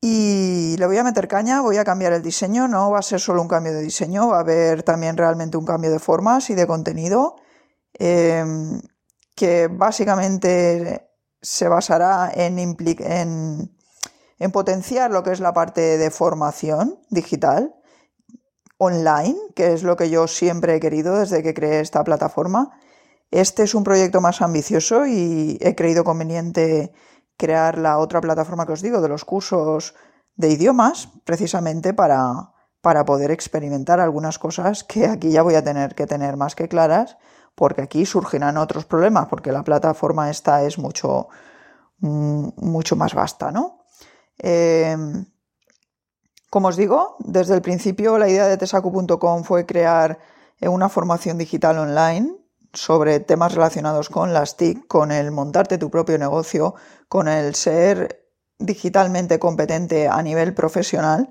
y 0.00 0.76
le 0.78 0.86
voy 0.86 0.98
a 0.98 1.04
meter 1.04 1.26
caña, 1.26 1.62
voy 1.62 1.78
a 1.78 1.84
cambiar 1.84 2.12
el 2.12 2.22
diseño, 2.22 2.68
no 2.68 2.92
va 2.92 3.00
a 3.00 3.02
ser 3.02 3.18
solo 3.18 3.42
un 3.42 3.48
cambio 3.48 3.72
de 3.72 3.82
diseño, 3.82 4.28
va 4.28 4.36
a 4.36 4.40
haber 4.40 4.84
también 4.84 5.16
realmente 5.16 5.56
un 5.56 5.64
cambio 5.64 5.90
de 5.90 5.98
formas 5.98 6.48
y 6.50 6.54
de 6.54 6.66
contenido, 6.66 7.36
em, 7.94 8.80
que 9.34 9.68
básicamente 9.68 11.11
se 11.42 11.68
basará 11.68 12.30
en, 12.34 12.58
en, 12.58 13.76
en 14.38 14.52
potenciar 14.52 15.10
lo 15.10 15.22
que 15.22 15.32
es 15.32 15.40
la 15.40 15.52
parte 15.52 15.98
de 15.98 16.10
formación 16.10 16.98
digital 17.10 17.74
online, 18.78 19.36
que 19.54 19.72
es 19.74 19.82
lo 19.82 19.96
que 19.96 20.10
yo 20.10 20.26
siempre 20.26 20.76
he 20.76 20.80
querido 20.80 21.18
desde 21.18 21.42
que 21.42 21.54
creé 21.54 21.80
esta 21.80 22.02
plataforma. 22.02 22.70
Este 23.30 23.62
es 23.62 23.74
un 23.74 23.84
proyecto 23.84 24.20
más 24.20 24.42
ambicioso 24.42 25.06
y 25.06 25.58
he 25.60 25.74
creído 25.74 26.04
conveniente 26.04 26.92
crear 27.36 27.78
la 27.78 27.98
otra 27.98 28.20
plataforma 28.20 28.66
que 28.66 28.72
os 28.72 28.82
digo 28.82 29.00
de 29.00 29.08
los 29.08 29.24
cursos 29.24 29.94
de 30.36 30.48
idiomas, 30.50 31.08
precisamente 31.24 31.94
para, 31.94 32.52
para 32.80 33.04
poder 33.04 33.30
experimentar 33.30 34.00
algunas 34.00 34.38
cosas 34.38 34.84
que 34.84 35.06
aquí 35.06 35.30
ya 35.30 35.42
voy 35.42 35.54
a 35.54 35.64
tener 35.64 35.94
que 35.94 36.06
tener 36.06 36.36
más 36.36 36.54
que 36.54 36.68
claras, 36.68 37.16
porque 37.54 37.82
aquí 37.82 38.06
surgirán 38.06 38.56
otros 38.56 38.84
problemas, 38.84 39.26
porque 39.28 39.52
la 39.52 39.62
plataforma 39.62 40.30
esta 40.30 40.62
es 40.62 40.78
mucho, 40.78 41.28
mm, 41.98 42.48
mucho 42.56 42.96
más 42.96 43.14
vasta, 43.14 43.50
¿no? 43.50 43.84
Em, 44.38 45.26
como 46.50 46.68
os 46.68 46.76
digo, 46.76 47.16
desde 47.20 47.54
el 47.54 47.62
principio 47.62 48.18
la 48.18 48.28
idea 48.28 48.46
de 48.46 48.56
tesacu.com 48.56 49.44
fue 49.44 49.66
crear 49.66 50.18
una 50.60 50.88
formación 50.88 51.38
digital 51.38 51.78
online 51.78 52.36
sobre 52.72 53.20
temas 53.20 53.54
relacionados 53.54 54.08
con 54.08 54.32
las 54.32 54.56
TIC, 54.56 54.86
con 54.86 55.12
el 55.12 55.30
montarte 55.30 55.78
tu 55.78 55.90
propio 55.90 56.18
negocio, 56.18 56.74
con 57.08 57.28
el 57.28 57.54
ser 57.54 58.28
digitalmente 58.58 59.38
competente 59.38 60.08
a 60.08 60.22
nivel 60.22 60.54
profesional. 60.54 61.28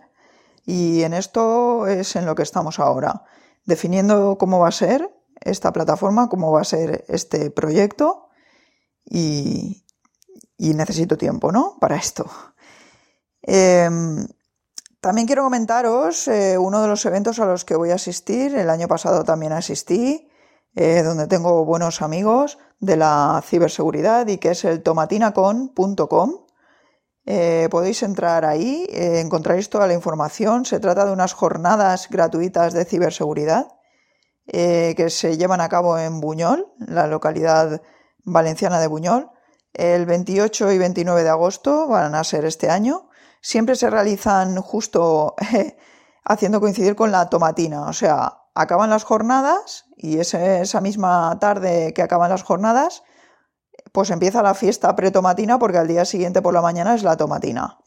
Y 0.65 1.03
en 1.03 1.13
esto 1.13 1.87
es 1.87 2.15
en 2.15 2.25
lo 2.25 2.35
que 2.35 2.43
estamos 2.43 2.79
ahora, 2.79 3.23
definiendo 3.65 4.37
cómo 4.37 4.59
va 4.59 4.67
a 4.67 4.71
ser 4.71 5.09
esta 5.41 5.73
plataforma, 5.73 6.29
cómo 6.29 6.51
va 6.51 6.61
a 6.61 6.65
ser 6.65 7.03
este 7.07 7.49
proyecto 7.51 8.29
y, 9.05 9.83
necesito 10.57 11.17
tiempo, 11.17 11.51
¿no? 11.51 11.77
Para 11.79 11.95
esto. 11.97 12.29
Em, 13.41 14.27
también 14.99 15.25
quiero 15.25 15.43
comentaros 15.43 16.27
eh, 16.27 16.57
uno 16.57 16.81
de 16.81 16.87
los 16.87 17.05
eventos 17.05 17.39
a 17.39 17.45
los 17.45 17.65
que 17.65 17.75
voy 17.75 17.89
a 17.89 17.95
asistir. 17.95 18.55
El 18.55 18.69
año 18.69 18.87
pasado 18.87 19.23
también 19.23 19.51
asistí. 19.51 20.27
Eh, 20.73 21.03
donde 21.03 21.27
tengo 21.27 21.65
buenos 21.65 22.01
amigos 22.01 22.57
de 22.79 22.95
la 22.95 23.43
ciberseguridad 23.45 24.25
y 24.27 24.37
que 24.37 24.51
es 24.51 24.63
el 24.63 24.81
tomatinacon.com. 24.81 26.45
Eh, 27.25 27.67
podéis 27.69 28.03
entrar 28.03 28.45
ahí, 28.45 28.87
encontraréis 28.89 29.69
toda 29.69 29.85
la 29.85 29.93
información. 29.93 30.63
Se 30.65 30.79
trata 30.79 31.05
de 31.05 31.11
unas 31.11 31.33
jornadas 31.33 32.07
gratuitas 32.09 32.73
de 32.73 32.85
ciberseguridad 32.85 33.67
que 34.51 35.09
se 35.09 35.37
llevan 35.37 35.61
a 35.61 35.69
cabo 35.69 35.97
en 35.97 36.19
Buñol, 36.19 36.67
la 36.79 37.07
localidad 37.07 37.81
valenciana 38.23 38.79
de 38.79 38.87
Buñol. 38.87 39.29
El 39.73 40.05
28 40.05 40.73
y 40.73 40.77
29 40.77 41.23
de 41.23 41.29
agosto 41.29 41.87
van 41.87 42.15
a 42.15 42.23
ser 42.23 42.43
este 42.45 42.69
año. 42.69 43.09
Siempre 43.41 43.75
se 43.75 43.89
realizan 43.89 44.57
justo 44.61 45.35
haciendo 46.25 46.59
coincidir 46.59 46.95
con 46.95 47.11
la 47.11 47.29
tomatina, 47.29 47.83
o 47.83 47.93
sea, 47.93 48.41
acaban 48.53 48.89
las 48.89 49.03
jornadas 49.03 49.85
y 49.97 50.19
esa 50.19 50.81
misma 50.81 51.37
tarde 51.39 51.93
que 51.93 52.01
acaban 52.01 52.29
las 52.29 52.43
jornadas, 52.43 53.03
pues 53.91 54.09
empieza 54.09 54.43
la 54.43 54.53
fiesta 54.53 54.95
pretomatina 54.95 55.57
porque 55.59 55.77
al 55.77 55.87
día 55.87 56.05
siguiente 56.05 56.41
por 56.41 56.53
la 56.53 56.61
mañana 56.61 56.95
es 56.95 57.03
la 57.03 57.17
tomatina. 57.17 57.79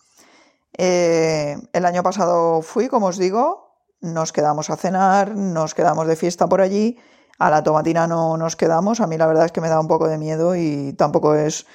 Eh, 0.76 1.56
el 1.72 1.84
año 1.84 2.02
pasado 2.02 2.62
fui, 2.62 2.88
como 2.88 3.06
os 3.06 3.18
digo, 3.18 3.63
nos 4.04 4.32
quedamos 4.32 4.70
a 4.70 4.76
cenar, 4.76 5.34
nos 5.34 5.74
quedamos 5.74 6.06
de 6.06 6.16
fiesta 6.16 6.46
por 6.46 6.60
allí, 6.60 6.98
a 7.38 7.50
la 7.50 7.62
tomatina 7.62 8.06
no 8.06 8.36
nos 8.36 8.54
quedamos, 8.54 9.00
a 9.00 9.06
mí 9.06 9.18
la 9.18 9.26
verdad 9.26 9.46
es 9.46 9.52
que 9.52 9.60
me 9.60 9.68
da 9.68 9.80
un 9.80 9.88
poco 9.88 10.06
de 10.06 10.18
miedo 10.18 10.54
y 10.54 10.92
tampoco 10.92 11.34
es 11.34 11.66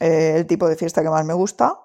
eh, 0.00 0.34
el 0.36 0.46
tipo 0.46 0.68
de 0.68 0.76
fiesta 0.76 1.02
que 1.02 1.10
más 1.10 1.24
me 1.24 1.34
gusta, 1.34 1.78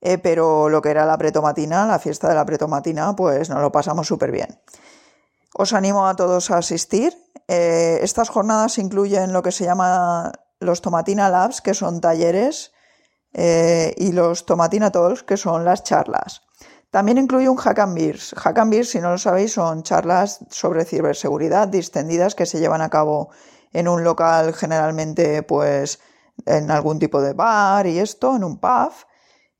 eh, 0.00 0.18
pero 0.18 0.68
lo 0.68 0.82
que 0.82 0.90
era 0.90 1.06
la 1.06 1.16
pretomatina, 1.16 1.86
la 1.86 1.98
fiesta 1.98 2.28
de 2.28 2.34
la 2.34 2.44
pretomatina, 2.44 3.14
pues 3.16 3.48
nos 3.48 3.60
lo 3.60 3.72
pasamos 3.72 4.06
súper 4.06 4.30
bien. 4.30 4.60
Os 5.54 5.72
animo 5.72 6.06
a 6.06 6.14
todos 6.14 6.50
a 6.50 6.58
asistir. 6.58 7.16
Eh, 7.48 8.00
estas 8.02 8.28
jornadas 8.28 8.78
incluyen 8.78 9.32
lo 9.32 9.42
que 9.42 9.52
se 9.52 9.64
llama 9.64 10.32
los 10.60 10.82
Tomatina 10.82 11.30
Labs, 11.30 11.60
que 11.60 11.74
son 11.74 12.00
talleres, 12.00 12.72
y 13.32 14.12
los 14.12 14.46
Tomatina 14.46 14.90
Talks, 14.90 15.22
que 15.22 15.36
son 15.36 15.64
las 15.64 15.84
charlas. 15.84 16.42
También 16.90 17.18
incluye 17.18 17.48
un 17.48 17.56
Hack 17.56 17.78
and 17.80 17.94
Beers. 17.94 18.34
Hack 18.38 18.58
and 18.58 18.70
Beers, 18.72 18.90
si 18.90 19.00
no 19.00 19.10
lo 19.10 19.18
sabéis, 19.18 19.52
son 19.52 19.82
charlas 19.82 20.40
sobre 20.50 20.84
ciberseguridad 20.84 21.68
distendidas 21.68 22.34
que 22.34 22.46
se 22.46 22.60
llevan 22.60 22.80
a 22.80 22.88
cabo 22.88 23.28
en 23.72 23.88
un 23.88 24.04
local 24.04 24.54
generalmente 24.54 25.42
pues 25.42 26.00
en 26.46 26.70
algún 26.70 26.98
tipo 26.98 27.20
de 27.20 27.34
bar 27.34 27.86
y 27.86 27.98
esto, 27.98 28.36
en 28.36 28.44
un 28.44 28.58
pub, 28.58 28.92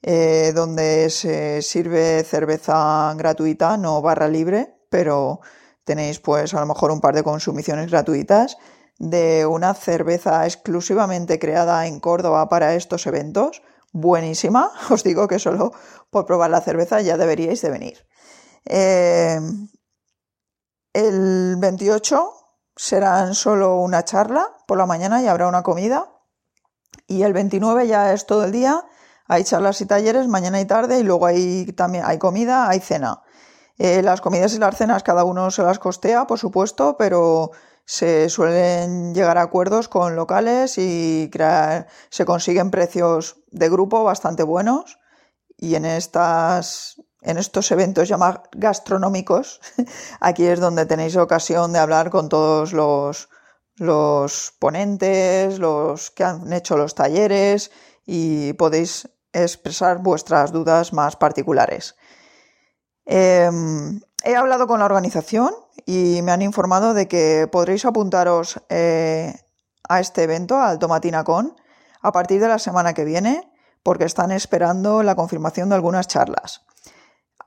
eh, 0.02 0.52
donde 0.54 1.11
se 1.11 1.61
sirve 1.61 2.25
cerveza 2.25 3.12
gratuita, 3.16 3.76
no 3.76 4.00
barra 4.00 4.28
libre, 4.28 4.76
pero 4.90 5.40
tenéis 5.85 6.20
pues 6.20 6.54
a 6.54 6.61
lo 6.61 6.66
mejor 6.66 6.90
un 6.90 7.00
par 7.00 7.14
de 7.14 7.23
consumiciones 7.23 7.90
gratuitas 7.90 8.56
de 8.99 9.47
una 9.47 9.75
cerveza 9.75 10.44
exclusivamente 10.47 11.38
creada 11.38 11.87
en 11.87 12.00
Córdoba 12.00 12.49
para 12.49 12.75
estos 12.75 13.06
eventos. 13.06 13.62
Buenísima, 13.92 14.73
os 14.90 15.02
digo 15.02 15.28
que 15.28 15.38
solo 15.38 15.73
por 16.11 16.26
probar 16.26 16.50
la 16.50 16.61
cerveza 16.61 17.00
ya 17.00 17.16
deberíais 17.16 17.62
de 17.62 17.71
venir. 17.71 18.07
Eh, 18.64 19.40
el 20.92 21.57
28 21.59 22.33
serán 22.76 23.35
solo 23.35 23.76
una 23.76 24.04
charla 24.04 24.57
por 24.66 24.78
la 24.78 24.87
mañana 24.87 25.23
y 25.23 25.26
habrá 25.26 25.49
una 25.49 25.62
comida. 25.62 26.12
Y 27.07 27.23
el 27.23 27.33
29 27.33 27.87
ya 27.87 28.12
es 28.12 28.26
todo 28.26 28.45
el 28.45 28.52
día, 28.52 28.85
hay 29.26 29.45
charlas 29.45 29.80
y 29.80 29.87
talleres 29.87 30.28
mañana 30.28 30.61
y 30.61 30.64
tarde 30.64 30.99
y 30.99 31.02
luego 31.02 31.26
hay 31.26 31.73
también 31.73 32.04
hay 32.07 32.18
comida, 32.18 32.68
hay 32.68 32.80
cena. 32.80 33.23
Eh, 33.78 34.02
las 34.02 34.21
comidas 34.21 34.54
y 34.54 34.59
las 34.59 34.76
cenas 34.76 35.02
cada 35.02 35.25
uno 35.25 35.50
se 35.50 35.62
las 35.62 35.78
costea, 35.78 36.26
por 36.26 36.38
supuesto, 36.38 36.97
pero 36.99 37.52
se 37.88 38.28
suelen 38.28 39.14
llegar 39.14 39.38
a 39.38 39.42
acuerdos 39.42 39.88
con 39.88 40.14
locales 40.14 40.76
y 40.76 41.30
se 42.11 42.25
consiguen 42.26 42.71
precios 42.71 43.38
de 43.50 43.71
grupo 43.71 44.04
bastante 44.04 44.42
buenos 44.42 44.99
y 45.57 45.75
en, 45.75 45.87
estas, 45.87 47.00
en 47.23 47.38
estos 47.38 47.71
eventos 47.71 48.07
llamados 48.07 48.42
gastronómicos, 48.52 49.62
aquí 50.21 50.45
es 50.45 50.61
donde 50.61 50.85
tenéis 50.85 51.16
ocasión 51.16 51.73
de 51.73 51.78
hablar 51.78 52.11
con 52.11 52.28
todos 52.28 52.75
los, 52.75 53.30
los 53.76 54.52
ponentes, 54.59 55.59
los 55.59 56.11
que 56.11 56.25
han 56.25 56.52
hecho 56.52 56.76
los 56.76 56.95
talleres 56.95 57.71
y 58.04 58.52
podéis 58.52 59.09
expresar 59.33 60.02
vuestras 60.02 60.52
dudas 60.52 60.92
más 60.92 61.16
particulares. 61.16 61.97
Em, 63.07 64.02
he 64.23 64.37
hablado 64.37 64.66
con 64.66 64.80
la 64.80 64.85
organización 64.85 65.54
y 65.88 66.21
me 66.21 66.33
han 66.33 66.42
informado 66.42 66.92
de 66.92 67.09
que 67.09 67.49
podréis 67.50 67.87
apuntaros 67.87 68.61
eh, 68.68 69.35
a 69.88 70.00
este 70.00 70.25
evento, 70.25 70.61
al 70.61 70.78
TomatinaCon, 70.78 71.57
a 72.02 72.12
partir 72.12 72.42
de 72.42 72.49
la 72.49 72.59
semana 72.59 72.92
que 72.92 73.07
viene, 73.07 73.50
porque 73.83 74.04
están 74.04 74.30
esperando 74.30 75.02
la 75.02 75.16
confirmación 75.16 75.71
de 75.71 75.76
algunas 75.76 76.07
charlas. 76.07 76.61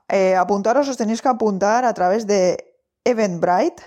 Eh, 0.08 0.34
apuntaros, 0.34 0.88
os 0.88 0.96
tenéis 0.96 1.22
que 1.22 1.28
apuntar 1.28 1.84
a 1.84 1.94
través 1.94 2.26
de 2.26 2.82
Eventbrite. 3.04 3.84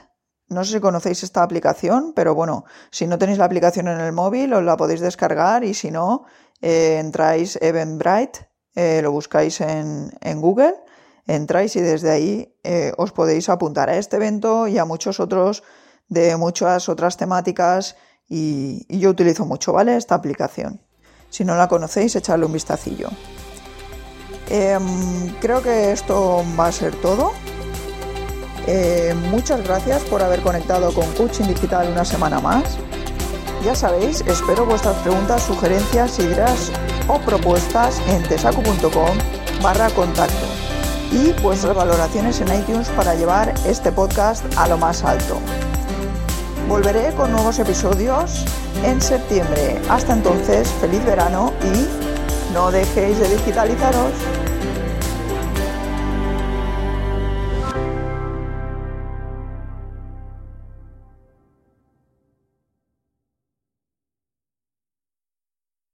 No 0.48 0.64
sé 0.64 0.76
si 0.76 0.80
conocéis 0.80 1.24
esta 1.24 1.44
aplicación, 1.44 2.14
pero 2.16 2.34
bueno, 2.34 2.64
si 2.92 3.08
no 3.08 3.18
tenéis 3.18 3.40
la 3.40 3.46
aplicación 3.52 3.90
en 3.90 4.00
el 4.00 4.14
móvil, 4.14 4.54
os 4.54 4.64
la 4.64 4.78
podéis 4.78 5.02
descargar 5.02 5.66
y 5.66 5.74
si 5.74 5.92
no, 5.92 6.24
eh, 6.62 7.00
entráis 7.02 7.60
Eventbrite, 7.62 8.48
eh, 8.74 9.02
lo 9.02 9.12
buscáis 9.12 9.60
en, 9.60 10.12
Google, 10.40 10.76
entráis 11.28 11.76
y 11.76 11.82
desde 11.82 12.12
ahí 12.12 12.56
os 12.98 13.12
podéis 13.12 13.50
apuntar 13.50 13.90
a 13.90 13.98
este 13.98 14.18
evento 14.18 14.68
y 14.68 14.78
a 14.78 14.86
muchos 14.86 15.20
otros 15.20 15.64
de 16.08 16.36
muchas 16.38 16.90
otras 16.90 17.18
temáticas 17.18 17.96
y, 18.28 18.86
yo 19.00 19.10
utilizo 19.10 19.46
mucho, 19.46 19.74
¿vale? 19.74 19.96
Esta 19.96 20.16
aplicación. 20.16 20.82
Si 21.30 21.44
no 21.44 21.56
la 21.56 21.68
conocéis, 21.68 22.16
echadle 22.16 22.46
un 22.46 22.54
vistacillo. 22.54 23.10
Em, 24.50 25.36
creo 25.42 25.62
que 25.62 25.92
esto 25.92 26.44
va 26.60 26.68
a 26.68 26.72
ser 26.72 26.96
todo. 26.96 27.34
Eh, 28.68 29.14
muchas 29.30 29.64
gracias 29.64 30.04
por 30.04 30.24
haber 30.24 30.42
conectado 30.42 30.94
con 30.94 31.12
Coaching 31.14 31.46
Digital 31.46 31.90
una 31.90 32.06
semana 32.06 32.40
más. 32.40 32.78
Ya 33.64 33.76
sabéis, 33.76 34.22
espero 34.28 34.66
vuestras 34.66 34.96
preguntas, 34.98 35.44
sugerencias, 35.44 36.20
ideas 36.20 36.72
o 37.08 37.20
propuestas 37.20 38.00
en 38.08 38.24
tesacu.com 38.24 39.18
barra 39.62 39.90
contacto 39.92 40.55
y 41.16 41.32
vuestras 41.42 41.74
valoraciones 41.76 42.42
en 42.42 42.54
iTunes 42.60 42.90
para 42.90 43.16
llevar 43.16 43.54
este 43.66 43.92
podcast 43.92 44.44
a 44.58 44.68
lo 44.68 44.78
más 44.78 45.04
alto. 45.04 45.40
Volveré 46.68 47.14
con 47.14 47.32
nuevos 47.32 47.58
episodios 47.58 48.44
en 48.84 49.02
septiembre. 49.02 49.80
Hasta 49.90 50.14
entonces, 50.14 50.68
feliz 50.82 51.04
verano 51.06 51.54
y 51.64 52.54
no 52.54 52.70
dejéis 52.70 53.18
de 53.20 53.30
digitalizaros. 53.30 54.12